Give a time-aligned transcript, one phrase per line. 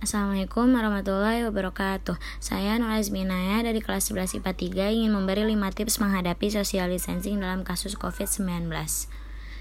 [0.00, 2.16] Assalamualaikum warahmatullahi wabarakatuh.
[2.40, 7.36] Saya Nur Azminaya dari kelas 11 IPA 3 ingin memberi 5 tips menghadapi social distancing
[7.36, 8.72] dalam kasus COVID-19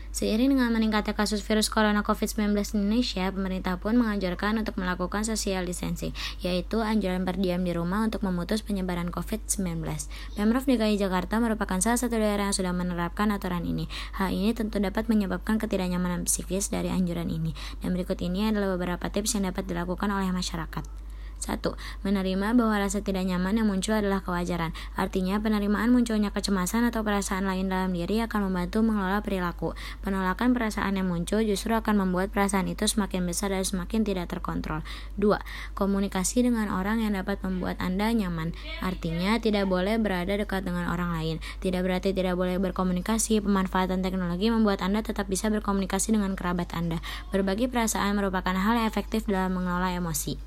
[0.10, 5.70] Seiring dengan meningkatnya kasus virus corona COVID-19 di Indonesia, pemerintah pun menganjurkan untuk melakukan social
[5.70, 9.86] distancing, yaitu anjuran berdiam di rumah untuk memutus penyebaran COVID-19.
[10.34, 13.86] Pemprov DKI Jakarta merupakan salah satu daerah yang sudah menerapkan aturan ini.
[14.18, 17.54] Hal ini tentu dapat menyebabkan ketidaknyamanan psikis dari anjuran ini.
[17.86, 21.09] Dan berikut ini adalah beberapa tips yang dapat dilakukan oleh masyarakat.
[21.40, 21.64] 1.
[22.04, 24.76] Menerima bahwa rasa tidak nyaman yang muncul adalah kewajaran.
[25.00, 29.74] Artinya, penerimaan munculnya kecemasan atau perasaan lain dalam diri akan membantu mengelola perilaku.
[30.04, 34.84] Penolakan perasaan yang muncul justru akan membuat perasaan itu semakin besar dan semakin tidak terkontrol.
[35.18, 35.40] 2.
[35.74, 38.54] Komunikasi dengan orang yang dapat membuat Anda nyaman.
[38.84, 41.36] Artinya, tidak boleh berada dekat dengan orang lain.
[41.64, 43.40] Tidak berarti tidak boleh berkomunikasi.
[43.40, 47.00] Pemanfaatan teknologi membuat Anda tetap bisa berkomunikasi dengan kerabat Anda.
[47.32, 50.38] Berbagi perasaan merupakan hal yang efektif dalam mengelola emosi.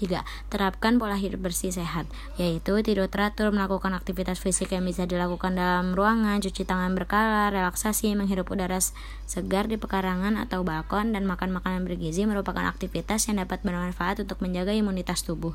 [0.00, 0.24] 3.
[0.48, 2.08] Terapkan pola hidup bersih sehat,
[2.40, 8.16] yaitu tidur teratur, melakukan aktivitas fisik yang bisa dilakukan dalam ruangan, cuci tangan berkala, relaksasi,
[8.16, 8.80] menghirup udara
[9.28, 14.40] segar di pekarangan atau balkon, dan makan makanan bergizi merupakan aktivitas yang dapat bermanfaat untuk
[14.40, 15.52] menjaga imunitas tubuh.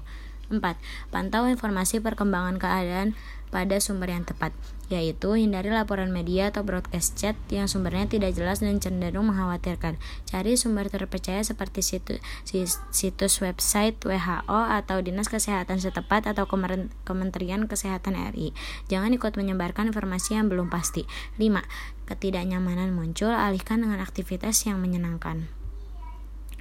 [0.50, 0.60] 4.
[1.10, 3.18] Pantau informasi perkembangan keadaan
[3.54, 4.52] pada sumber yang tepat,
[4.92, 9.96] yaitu hindari laporan media atau broadcast chat yang sumbernya tidak jelas dan cenderung mengkhawatirkan.
[10.28, 12.20] Cari sumber terpercaya seperti situs,
[12.92, 16.50] situs website WHO atau Dinas Kesehatan setempat atau
[17.08, 18.52] Kementerian Kesehatan RI.
[18.92, 21.08] Jangan ikut menyebarkan informasi yang belum pasti.
[21.40, 21.64] 5.
[22.12, 25.48] Ketidaknyamanan muncul, alihkan dengan aktivitas yang menyenangkan.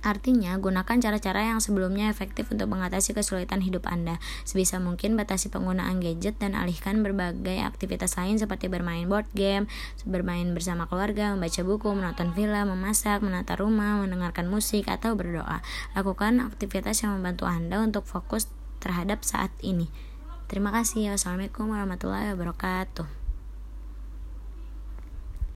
[0.05, 4.21] Artinya, gunakan cara-cara yang sebelumnya efektif untuk mengatasi kesulitan hidup Anda.
[4.45, 9.65] Sebisa mungkin batasi penggunaan gadget dan alihkan berbagai aktivitas lain seperti bermain board game,
[10.05, 15.65] bermain bersama keluarga, membaca buku, menonton film, memasak, menata rumah, mendengarkan musik, atau berdoa.
[15.97, 18.53] Lakukan aktivitas yang membantu Anda untuk fokus
[18.85, 19.89] terhadap saat ini.
[20.53, 21.17] Terima kasih.
[21.17, 23.24] Wassalamualaikum warahmatullahi wabarakatuh.